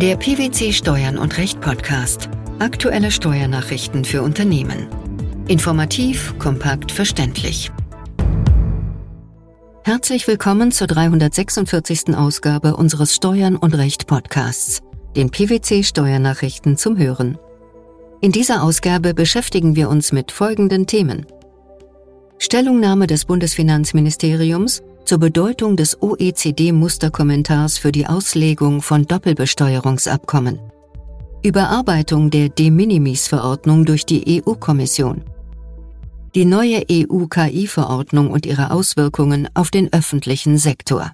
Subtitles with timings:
[0.00, 2.28] Der PwC Steuern und Recht Podcast.
[2.60, 4.86] Aktuelle Steuernachrichten für Unternehmen.
[5.48, 7.72] Informativ, kompakt, verständlich.
[9.82, 12.14] Herzlich willkommen zur 346.
[12.14, 14.82] Ausgabe unseres Steuern und Recht Podcasts,
[15.16, 17.36] den PwC Steuernachrichten zum Hören.
[18.20, 21.26] In dieser Ausgabe beschäftigen wir uns mit folgenden Themen.
[22.38, 30.60] Stellungnahme des Bundesfinanzministeriums zur Bedeutung des OECD-Musterkommentars für die Auslegung von Doppelbesteuerungsabkommen.
[31.42, 35.24] Überarbeitung der De Minimis-Verordnung durch die EU-Kommission.
[36.34, 41.12] Die neue EU-KI-Verordnung und ihre Auswirkungen auf den öffentlichen Sektor.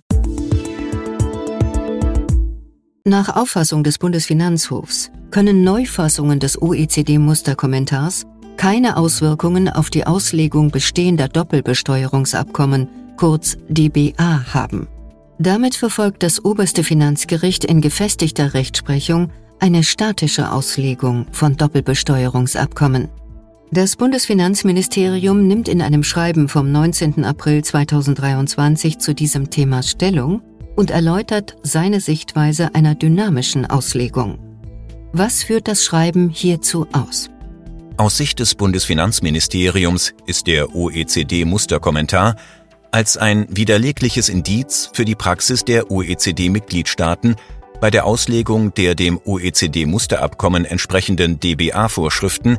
[3.04, 8.24] Nach Auffassung des Bundesfinanzhofs können Neufassungen des OECD-Musterkommentars
[8.56, 14.88] keine Auswirkungen auf die Auslegung bestehender Doppelbesteuerungsabkommen kurz DBA, haben.
[15.38, 23.08] Damit verfolgt das oberste Finanzgericht in gefestigter Rechtsprechung eine statische Auslegung von Doppelbesteuerungsabkommen.
[23.70, 27.24] Das Bundesfinanzministerium nimmt in einem Schreiben vom 19.
[27.24, 30.42] April 2023 zu diesem Thema Stellung
[30.76, 34.38] und erläutert seine Sichtweise einer dynamischen Auslegung.
[35.12, 37.30] Was führt das Schreiben hierzu aus?
[37.96, 42.34] Aus Sicht des Bundesfinanzministeriums ist der OECD-Musterkommentar
[42.94, 47.34] als ein widerlegliches Indiz für die Praxis der OECD-Mitgliedstaaten
[47.80, 52.56] bei der Auslegung der dem OECD-Musterabkommen entsprechenden DBA-Vorschriften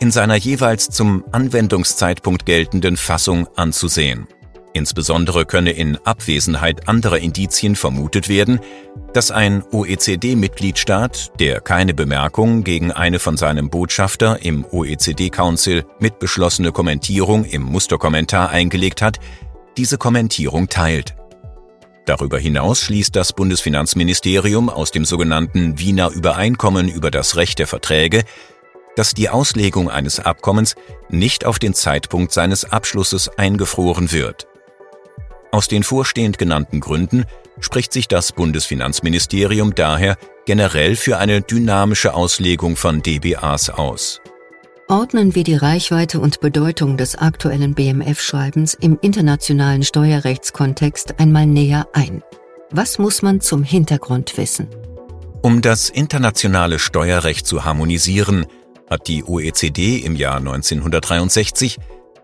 [0.00, 4.26] in seiner jeweils zum Anwendungszeitpunkt geltenden Fassung anzusehen.
[4.72, 8.58] Insbesondere könne in Abwesenheit anderer Indizien vermutet werden,
[9.12, 16.72] dass ein OECD-Mitgliedstaat, der keine Bemerkung gegen eine von seinem Botschafter im OECD-Council mit beschlossene
[16.72, 19.20] Kommentierung im Musterkommentar eingelegt hat,
[19.78, 21.14] diese Kommentierung teilt.
[22.04, 28.24] Darüber hinaus schließt das Bundesfinanzministerium aus dem sogenannten Wiener Übereinkommen über das Recht der Verträge,
[28.96, 30.74] dass die Auslegung eines Abkommens
[31.08, 34.48] nicht auf den Zeitpunkt seines Abschlusses eingefroren wird.
[35.52, 37.24] Aus den vorstehend genannten Gründen
[37.60, 40.16] spricht sich das Bundesfinanzministerium daher
[40.46, 44.20] generell für eine dynamische Auslegung von DBAs aus
[44.88, 52.22] ordnen wir die Reichweite und Bedeutung des aktuellen BMF-Schreibens im internationalen Steuerrechtskontext einmal näher ein.
[52.70, 54.68] Was muss man zum Hintergrund wissen?
[55.42, 58.46] Um das internationale Steuerrecht zu harmonisieren,
[58.90, 61.78] hat die OECD im Jahr 1963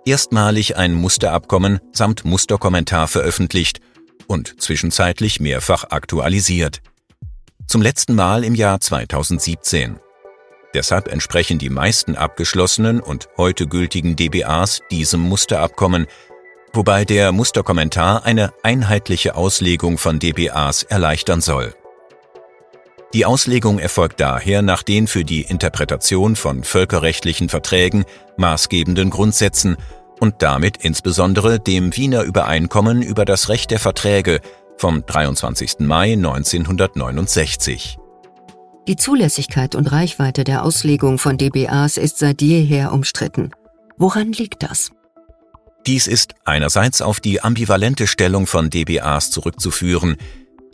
[0.06, 3.80] erstmalig ein Musterabkommen samt Musterkommentar veröffentlicht
[4.26, 6.80] und zwischenzeitlich mehrfach aktualisiert.
[7.66, 9.96] Zum letzten Mal im Jahr 2017.
[10.74, 16.06] Deshalb entsprechen die meisten abgeschlossenen und heute gültigen DBAs diesem Musterabkommen,
[16.72, 21.74] wobei der Musterkommentar eine einheitliche Auslegung von DBAs erleichtern soll.
[23.14, 28.04] Die Auslegung erfolgt daher nach den für die Interpretation von völkerrechtlichen Verträgen
[28.36, 29.76] maßgebenden Grundsätzen
[30.18, 34.40] und damit insbesondere dem Wiener Übereinkommen über das Recht der Verträge
[34.76, 35.78] vom 23.
[35.80, 37.98] Mai 1969.
[38.86, 43.50] Die Zulässigkeit und Reichweite der Auslegung von DBAs ist seit jeher umstritten.
[43.96, 44.90] Woran liegt das?
[45.86, 50.16] Dies ist einerseits auf die ambivalente Stellung von DBAs zurückzuführen,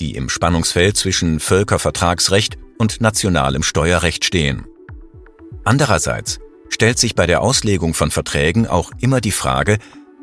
[0.00, 4.66] die im Spannungsfeld zwischen Völkervertragsrecht und nationalem Steuerrecht stehen.
[5.64, 9.78] Andererseits stellt sich bei der Auslegung von Verträgen auch immer die Frage,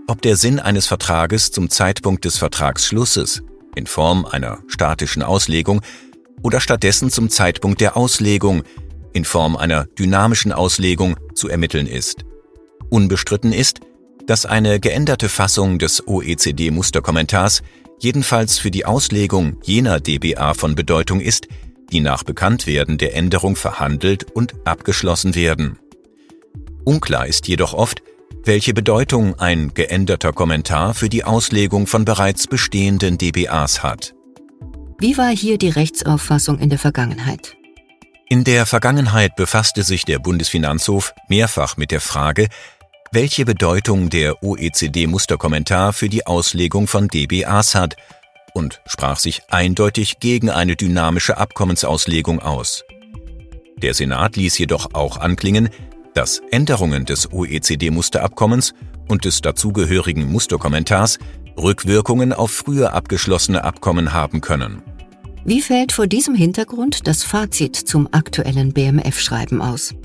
[0.08, 3.44] ob der Sinn eines Vertrages zum Zeitpunkt des Vertragsschlusses
[3.75, 5.81] in Form einer statischen Auslegung
[6.44, 8.64] oder stattdessen zum Zeitpunkt der Auslegung
[9.14, 12.25] in Form einer dynamischen Auslegung zu ermitteln ist.
[12.90, 13.80] Unbestritten ist,
[14.28, 17.64] dass eine geänderte Fassung des OECD-Musterkommentars
[18.00, 21.48] jedenfalls für die Auslegung jener DBA von Bedeutung ist,
[21.92, 25.80] die nach Bekanntwerden der Änderung verhandelt und abgeschlossen werden.
[26.84, 28.02] Unklar ist jedoch oft,
[28.44, 34.14] welche Bedeutung ein geänderter Kommentar für die Auslegung von bereits bestehenden DBAs hat.
[35.00, 37.56] Wie war hier die Rechtsauffassung in der Vergangenheit?
[38.30, 42.48] In der Vergangenheit befasste sich der Bundesfinanzhof mehrfach mit der Frage,
[43.12, 47.95] welche Bedeutung der OECD-Musterkommentar für die Auslegung von DBAs hat
[48.54, 52.83] und sprach sich eindeutig gegen eine dynamische Abkommensauslegung aus.
[53.77, 55.69] Der Senat ließ jedoch auch anklingen,
[56.16, 58.74] dass Änderungen des OECD-Musterabkommens
[59.07, 61.19] und des dazugehörigen Musterkommentars
[61.57, 64.83] Rückwirkungen auf früher abgeschlossene Abkommen haben können.
[65.49, 69.95] Wie fällt vor diesem Hintergrund das Fazit zum aktuellen BMF-Schreiben aus?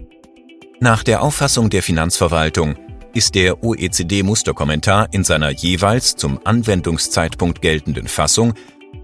[0.78, 2.76] Nach der Auffassung der Finanzverwaltung
[3.12, 8.54] ist der OECD-Musterkommentar in seiner jeweils zum Anwendungszeitpunkt geltenden Fassung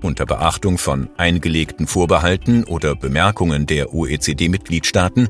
[0.00, 5.28] unter Beachtung von eingelegten Vorbehalten oder Bemerkungen der OECD-Mitgliedstaaten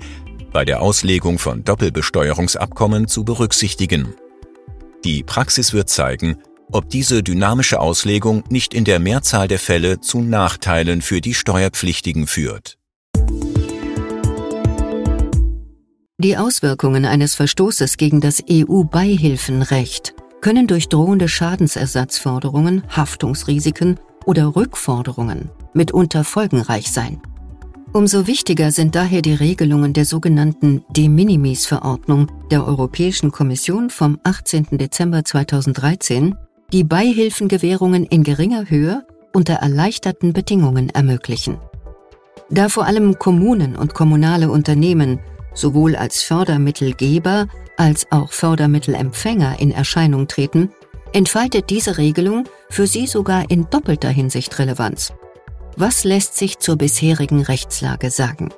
[0.53, 4.13] bei der Auslegung von Doppelbesteuerungsabkommen zu berücksichtigen.
[5.05, 6.37] Die Praxis wird zeigen,
[6.73, 12.27] ob diese dynamische Auslegung nicht in der Mehrzahl der Fälle zu Nachteilen für die Steuerpflichtigen
[12.27, 12.79] führt.
[16.21, 26.25] Die Auswirkungen eines Verstoßes gegen das EU-Beihilfenrecht können durch drohende Schadensersatzforderungen, Haftungsrisiken oder Rückforderungen mitunter
[26.25, 27.21] folgenreich sein.
[27.93, 34.67] Umso wichtiger sind daher die Regelungen der sogenannten De Minimis-Verordnung der Europäischen Kommission vom 18.
[34.73, 36.35] Dezember 2013,
[36.73, 41.59] die Beihilfengewährungen in geringer Höhe unter erleichterten Bedingungen ermöglichen.
[42.51, 45.21] Da vor allem Kommunen und kommunale Unternehmen
[45.55, 50.71] sowohl als Fördermittelgeber als auch Fördermittelempfänger in Erscheinung treten,
[51.13, 55.13] entfaltet diese Regelung für sie sogar in doppelter Hinsicht Relevanz.
[55.77, 58.51] Was lässt sich zur bisherigen Rechtslage sagen?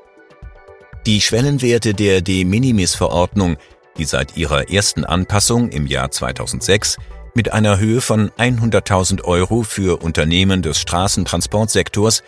[1.06, 3.56] Die Schwellenwerte der De Minimis-Verordnung,
[3.98, 6.96] die seit ihrer ersten Anpassung im Jahr 2006
[7.34, 12.22] mit einer Höhe von 100.000 Euro für Unternehmen des Straßentransportsektors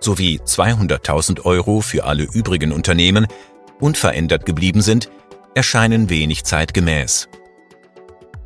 [0.00, 3.26] sowie 200.000 Euro für alle übrigen Unternehmen
[3.80, 5.10] unverändert geblieben sind,
[5.54, 7.28] erscheinen wenig zeitgemäß.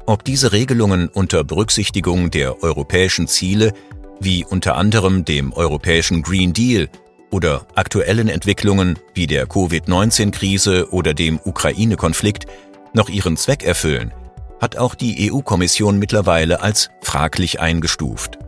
[0.06, 3.72] Ob diese Regelungen unter Berücksichtigung der europäischen Ziele
[4.20, 6.88] wie unter anderem dem europäischen Green Deal
[7.30, 12.46] oder aktuellen Entwicklungen wie der Covid-19-Krise oder dem Ukraine-Konflikt
[12.94, 14.12] noch ihren Zweck erfüllen,
[14.60, 18.38] hat auch die EU-Kommission mittlerweile als fraglich eingestuft.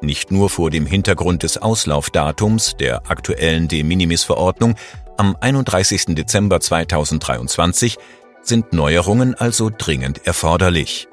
[0.00, 4.74] Nicht nur vor dem Hintergrund des Auslaufdatums der aktuellen De Minimis-Verordnung
[5.16, 6.14] am 31.
[6.14, 7.96] Dezember 2023
[8.42, 11.08] sind Neuerungen also dringend erforderlich.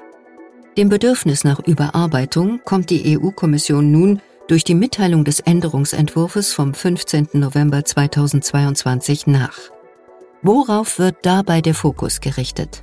[0.76, 7.28] Dem Bedürfnis nach Überarbeitung kommt die EU-Kommission nun durch die Mitteilung des Änderungsentwurfs vom 15.
[7.34, 9.56] November 2022 nach.
[10.42, 12.82] Worauf wird dabei der Fokus gerichtet?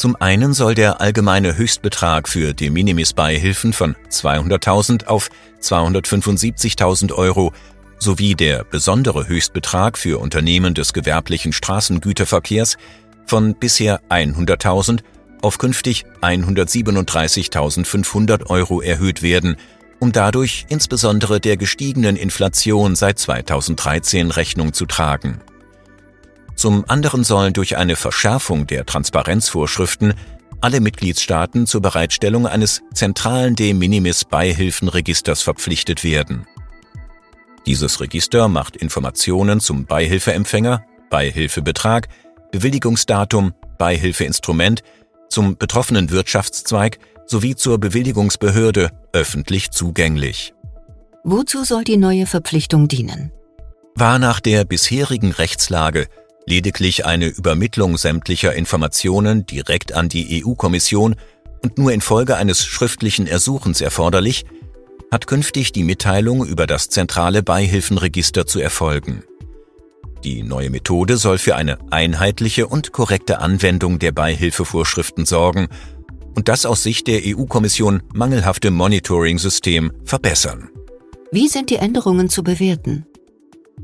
[0.00, 5.28] Zum einen soll der allgemeine Höchstbetrag für de minimis Beihilfen von 200.000 auf
[5.60, 7.52] 275.000 Euro
[7.98, 12.78] sowie der besondere Höchstbetrag für Unternehmen des gewerblichen Straßengüterverkehrs
[13.26, 15.00] von bisher 100.000
[15.42, 19.56] auf künftig 137.500 Euro erhöht werden,
[19.98, 25.42] um dadurch insbesondere der gestiegenen Inflation seit 2013 Rechnung zu tragen.
[26.60, 30.12] Zum anderen sollen durch eine Verschärfung der Transparenzvorschriften
[30.60, 36.46] alle Mitgliedstaaten zur Bereitstellung eines zentralen De Minimis Beihilfenregisters verpflichtet werden.
[37.64, 42.08] Dieses Register macht Informationen zum Beihilfeempfänger, Beihilfebetrag,
[42.52, 44.82] Bewilligungsdatum, Beihilfeinstrument
[45.30, 50.52] zum betroffenen Wirtschaftszweig sowie zur Bewilligungsbehörde öffentlich zugänglich.
[51.24, 53.32] Wozu soll die neue Verpflichtung dienen?
[53.94, 56.06] War nach der bisherigen Rechtslage
[56.50, 61.14] lediglich eine Übermittlung sämtlicher Informationen direkt an die EU-Kommission
[61.62, 64.44] und nur infolge eines schriftlichen Ersuchens erforderlich,
[65.10, 69.22] hat künftig die Mitteilung über das zentrale Beihilfenregister zu erfolgen.
[70.24, 75.68] Die neue Methode soll für eine einheitliche und korrekte Anwendung der Beihilfevorschriften sorgen
[76.34, 80.68] und das aus Sicht der EU-Kommission mangelhafte Monitoring-System verbessern.
[81.32, 83.06] Wie sind die Änderungen zu bewerten?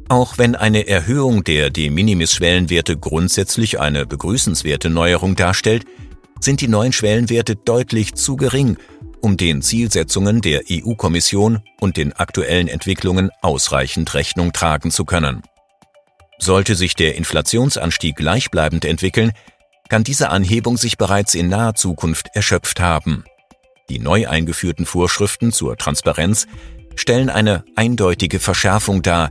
[0.09, 5.85] Auch wenn eine Erhöhung der De Minimis-Schwellenwerte grundsätzlich eine begrüßenswerte Neuerung darstellt,
[6.39, 8.77] sind die neuen Schwellenwerte deutlich zu gering,
[9.21, 15.43] um den Zielsetzungen der EU-Kommission und den aktuellen Entwicklungen ausreichend Rechnung tragen zu können.
[16.39, 19.33] Sollte sich der Inflationsanstieg gleichbleibend entwickeln,
[19.89, 23.25] kann diese Anhebung sich bereits in naher Zukunft erschöpft haben.
[23.89, 26.47] Die neu eingeführten Vorschriften zur Transparenz
[26.95, 29.31] stellen eine eindeutige Verschärfung dar,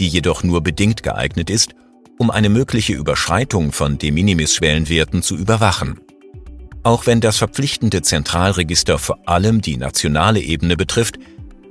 [0.00, 1.74] die jedoch nur bedingt geeignet ist,
[2.18, 6.00] um eine mögliche Überschreitung von De Minimis-Schwellenwerten zu überwachen.
[6.82, 11.18] Auch wenn das verpflichtende Zentralregister vor allem die nationale Ebene betrifft,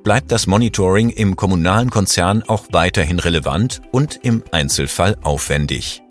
[0.04, 6.04] bleibt das Monitoring im kommunalen Konzern auch weiterhin relevant und im Einzelfall aufwendig.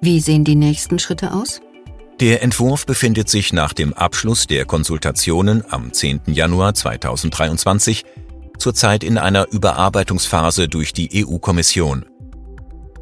[0.00, 1.60] Wie sehen die nächsten Schritte aus?
[2.20, 6.20] Der Entwurf befindet sich nach dem Abschluss der Konsultationen am 10.
[6.26, 8.04] Januar 2023
[8.58, 12.06] zurzeit in einer Überarbeitungsphase durch die EU-Kommission.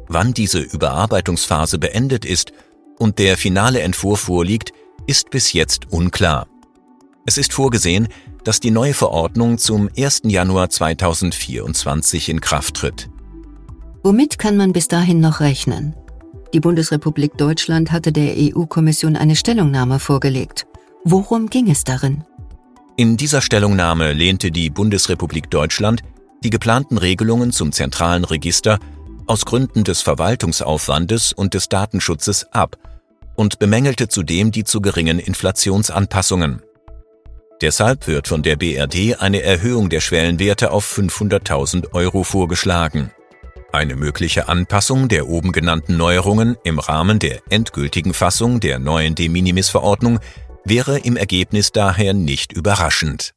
[0.07, 2.51] Wann diese Überarbeitungsphase beendet ist
[2.99, 4.73] und der finale Entwurf vorliegt,
[5.07, 6.47] ist bis jetzt unklar.
[7.25, 8.07] Es ist vorgesehen,
[8.43, 10.23] dass die neue Verordnung zum 1.
[10.25, 13.09] Januar 2024 in Kraft tritt.
[14.03, 15.95] Womit kann man bis dahin noch rechnen?
[16.53, 20.65] Die Bundesrepublik Deutschland hatte der EU-Kommission eine Stellungnahme vorgelegt.
[21.05, 22.23] Worum ging es darin?
[22.97, 26.01] In dieser Stellungnahme lehnte die Bundesrepublik Deutschland
[26.43, 28.79] die geplanten Regelungen zum zentralen Register
[29.27, 32.75] aus Gründen des Verwaltungsaufwandes und des Datenschutzes ab
[33.35, 36.61] und bemängelte zudem die zu geringen Inflationsanpassungen.
[37.61, 43.11] Deshalb wird von der BRD eine Erhöhung der Schwellenwerte auf 500.000 Euro vorgeschlagen.
[43.71, 49.29] Eine mögliche Anpassung der oben genannten Neuerungen im Rahmen der endgültigen Fassung der neuen De
[49.29, 50.19] Minimis-Verordnung
[50.71, 53.33] wäre im Ergebnis daher nicht überraschend.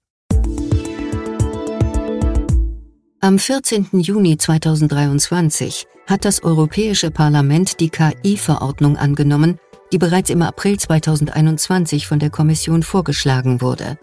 [3.20, 3.88] Am 14.
[3.90, 9.58] Juni 2023 hat das Europäische Parlament die KI-Verordnung angenommen,
[9.92, 13.98] die bereits im April 2021 von der Kommission vorgeschlagen wurde.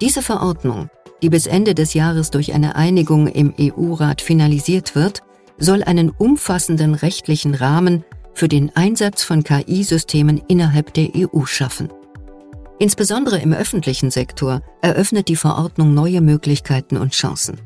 [0.00, 0.88] Diese Verordnung,
[1.20, 5.24] die bis Ende des Jahres durch eine Einigung im EU-Rat finalisiert wird,
[5.58, 8.04] soll einen umfassenden rechtlichen Rahmen
[8.34, 11.88] für den Einsatz von KI-Systemen innerhalb der EU schaffen.
[12.82, 17.60] Insbesondere im öffentlichen Sektor eröffnet die Verordnung neue Möglichkeiten und Chancen.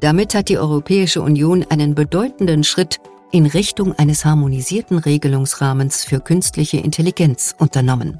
[0.00, 2.98] Damit hat die Europäische Union einen bedeutenden Schritt
[3.30, 8.18] in Richtung eines harmonisierten Regelungsrahmens für künstliche Intelligenz unternommen.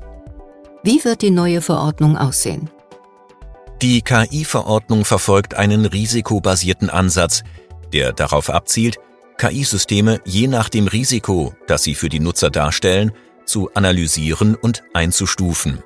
[0.83, 2.69] Wie wird die neue Verordnung aussehen?
[3.81, 7.43] Die KI-Verordnung verfolgt einen risikobasierten Ansatz,
[7.95, 8.99] der darauf abzielt,
[9.39, 13.13] KI-Systeme je nach dem Risiko, das sie für die Nutzer darstellen,
[13.47, 15.83] zu analysieren und einzustufen.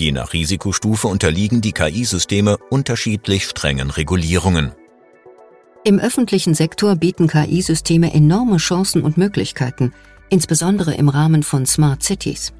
[0.00, 4.72] Je nach Risikostufe unterliegen die KI-Systeme unterschiedlich strengen Regulierungen.
[5.84, 9.92] Im öffentlichen Sektor bieten KI-Systeme enorme Chancen und Möglichkeiten,
[10.30, 12.54] insbesondere im Rahmen von Smart Cities.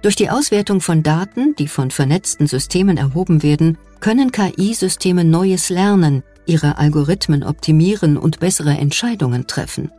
[0.00, 6.22] Durch die Auswertung von Daten, die von vernetzten Systemen erhoben werden, können KI-Systeme neues Lernen,
[6.46, 9.90] ihre Algorithmen optimieren und bessere Entscheidungen treffen.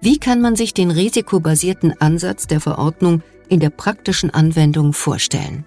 [0.00, 5.64] Wie kann man sich den risikobasierten Ansatz der Verordnung in der praktischen Anwendung vorstellen?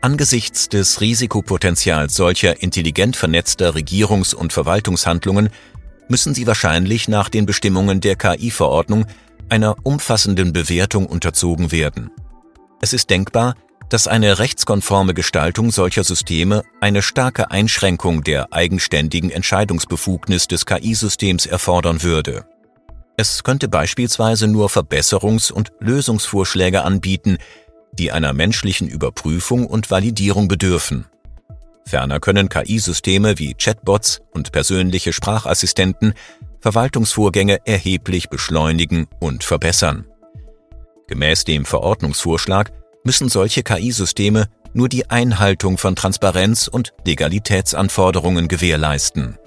[0.00, 5.50] Angesichts des Risikopotenzials solcher intelligent vernetzter Regierungs- und Verwaltungshandlungen
[6.08, 9.06] müssen sie wahrscheinlich nach den Bestimmungen der KI-Verordnung
[9.48, 12.10] einer umfassenden Bewertung unterzogen werden.
[12.80, 13.54] Es ist denkbar,
[13.88, 22.02] dass eine rechtskonforme Gestaltung solcher Systeme eine starke Einschränkung der eigenständigen Entscheidungsbefugnis des KI-Systems erfordern
[22.02, 22.46] würde.
[23.16, 27.38] Es könnte beispielsweise nur Verbesserungs- und Lösungsvorschläge anbieten,
[27.98, 31.06] die einer menschlichen Überprüfung und Validierung bedürfen.
[31.86, 36.14] Ferner können KI-Systeme wie Chatbots und persönliche Sprachassistenten
[36.60, 40.06] Verwaltungsvorgänge erheblich beschleunigen und verbessern.
[41.06, 42.72] Gemäß dem Verordnungsvorschlag
[43.04, 49.38] müssen solche KI-Systeme nur die Einhaltung von Transparenz- und Legalitätsanforderungen gewährleisten.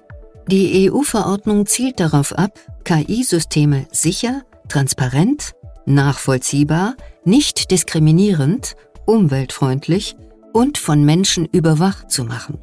[0.48, 5.54] Die EU-Verordnung zielt darauf ab, KI-Systeme sicher, transparent,
[5.86, 6.96] nachvollziehbar,
[7.30, 10.16] nicht diskriminierend, umweltfreundlich
[10.54, 12.58] und von Menschen überwacht zu machen.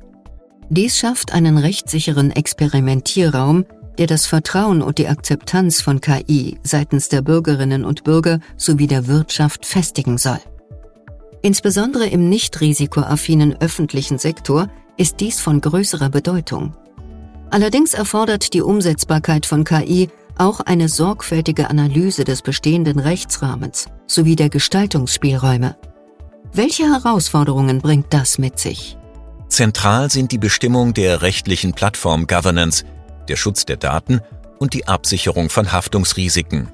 [0.69, 3.65] Dies schafft einen rechtssicheren Experimentierraum,
[3.99, 9.07] der das Vertrauen und die Akzeptanz von KI seitens der Bürgerinnen und Bürger sowie der
[9.07, 10.41] Wirtschaft festigen soll.
[11.41, 16.75] Insbesondere im nicht risikoaffinen öffentlichen Sektor ist dies von größerer Bedeutung.
[17.51, 24.49] Allerdings erfordert die Umsetzbarkeit von KI auch eine sorgfältige Analyse des bestehenden Rechtsrahmens sowie der
[24.49, 25.77] Gestaltungsspielräume.
[26.53, 28.97] Welche Herausforderungen bringt das mit sich?
[29.49, 32.85] Zentral sind die Bestimmung der rechtlichen Plattform-Governance,
[33.29, 34.21] der Schutz der Daten
[34.59, 36.69] und die Absicherung von Haftungsrisiken.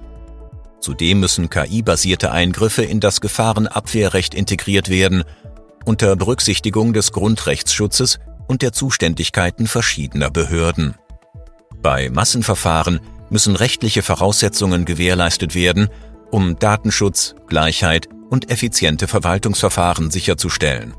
[0.80, 5.24] Zudem müssen KI-basierte Eingriffe in das Gefahrenabwehrrecht integriert werden,
[5.84, 10.94] unter Berücksichtigung des Grundrechtsschutzes und der Zuständigkeiten verschiedener Behörden.
[11.80, 15.88] Bei Massenverfahren müssen rechtliche Voraussetzungen gewährleistet werden,
[16.32, 20.94] um Datenschutz, Gleichheit und effiziente Verwaltungsverfahren sicherzustellen.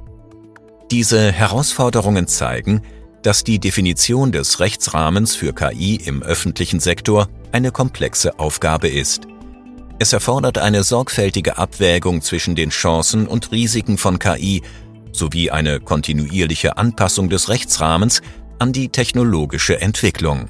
[0.91, 2.83] Diese Herausforderungen zeigen,
[3.23, 9.23] dass die Definition des Rechtsrahmens für KI im öffentlichen Sektor eine komplexe Aufgabe ist.
[9.97, 14.61] Es erfordert eine sorgfältige Abwägung zwischen den Chancen und Risiken von KI
[15.11, 18.21] sowie eine kontinuierliche Anpassung des Rechtsrahmens
[18.59, 20.49] an die technologische Entwicklung.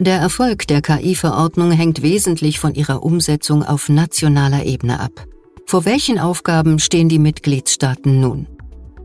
[0.00, 5.26] Der Erfolg der KI-Verordnung hängt wesentlich von ihrer Umsetzung auf nationaler Ebene ab.
[5.66, 8.46] Vor welchen Aufgaben stehen die Mitgliedstaaten nun?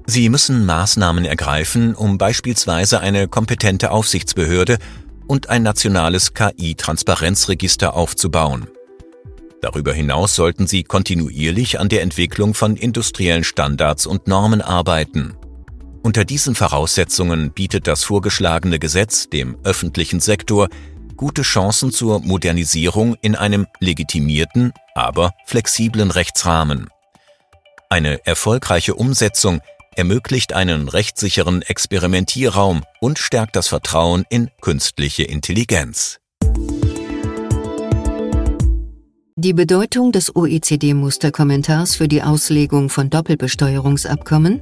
[0.05, 4.77] Sie müssen Maßnahmen ergreifen, um beispielsweise eine kompetente Aufsichtsbehörde
[5.25, 8.67] und ein nationales KI-Transparenzregister aufzubauen.
[9.61, 15.33] Darüber hinaus sollten sie kontinuierlich an der Entwicklung von industriellen Standards und Normen arbeiten.
[16.03, 20.67] Unter diesen Voraussetzungen bietet das vorgeschlagene Gesetz dem öffentlichen Sektor
[21.15, 26.89] gute Chancen zur Modernisierung in einem legitimierten, aber flexiblen Rechtsrahmen.
[27.89, 29.61] Eine erfolgreiche Umsetzung
[29.95, 36.19] ermöglicht einen rechtssicheren Experimentierraum und stärkt das Vertrauen in künstliche Intelligenz.
[39.35, 44.61] Die Bedeutung des OECD-Musterkommentars für die Auslegung von Doppelbesteuerungsabkommen,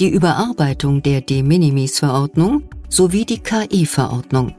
[0.00, 4.54] die Überarbeitung der De Minimis-Verordnung sowie die KI-Verordnung.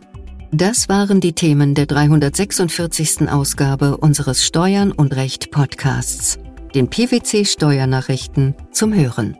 [0.51, 3.27] Das waren die Themen der 346.
[3.27, 6.37] Ausgabe unseres Steuern und Recht Podcasts,
[6.75, 9.35] den PwC Steuernachrichten zum Hören.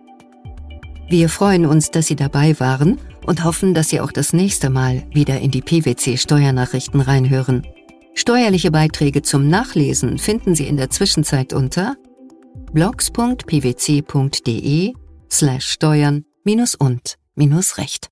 [1.08, 5.03] Wir freuen uns, dass Sie dabei waren und hoffen, dass Sie auch das nächste Mal
[5.12, 7.67] wieder in die PwC Steuernachrichten reinhören.
[8.15, 11.96] Steuerliche Beiträge zum Nachlesen finden Sie in der Zwischenzeit unter
[12.74, 13.34] blogs.pwc.de
[15.31, 18.11] slash steuern minus und minus recht.